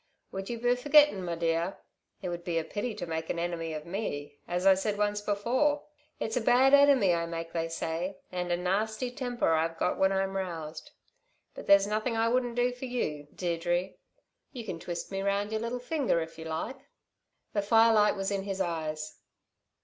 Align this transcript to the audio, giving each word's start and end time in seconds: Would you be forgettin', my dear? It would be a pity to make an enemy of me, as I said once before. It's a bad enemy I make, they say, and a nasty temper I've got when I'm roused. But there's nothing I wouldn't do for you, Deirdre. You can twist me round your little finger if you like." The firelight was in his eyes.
Would 0.31 0.49
you 0.49 0.57
be 0.57 0.73
forgettin', 0.75 1.23
my 1.23 1.35
dear? 1.35 1.77
It 2.23 2.29
would 2.29 2.43
be 2.43 2.57
a 2.57 2.63
pity 2.63 2.95
to 2.95 3.05
make 3.05 3.29
an 3.29 3.37
enemy 3.37 3.71
of 3.73 3.85
me, 3.85 4.39
as 4.47 4.65
I 4.65 4.73
said 4.73 4.97
once 4.97 5.21
before. 5.21 5.83
It's 6.19 6.35
a 6.35 6.41
bad 6.41 6.73
enemy 6.73 7.13
I 7.13 7.27
make, 7.27 7.53
they 7.53 7.69
say, 7.69 8.17
and 8.31 8.51
a 8.51 8.57
nasty 8.57 9.11
temper 9.11 9.49
I've 9.53 9.77
got 9.77 9.99
when 9.99 10.11
I'm 10.11 10.35
roused. 10.35 10.89
But 11.53 11.67
there's 11.67 11.85
nothing 11.85 12.17
I 12.17 12.29
wouldn't 12.29 12.55
do 12.55 12.71
for 12.71 12.85
you, 12.85 13.27
Deirdre. 13.35 13.89
You 14.51 14.65
can 14.65 14.79
twist 14.79 15.11
me 15.11 15.21
round 15.21 15.51
your 15.51 15.61
little 15.61 15.77
finger 15.77 16.19
if 16.19 16.39
you 16.39 16.45
like." 16.45 16.79
The 17.53 17.61
firelight 17.61 18.15
was 18.15 18.31
in 18.31 18.41
his 18.41 18.59
eyes. 18.59 19.19